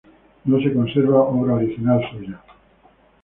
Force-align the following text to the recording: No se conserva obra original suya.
No 0.45 0.59
se 0.59 0.73
conserva 0.73 1.21
obra 1.25 1.53
original 1.53 2.01
suya. 2.09 2.41